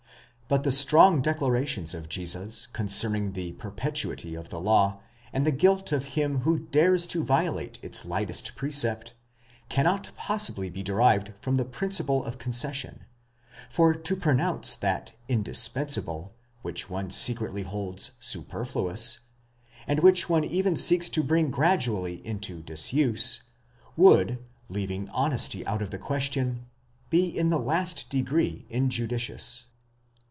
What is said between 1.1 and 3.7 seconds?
declarations of Jesus con cerning the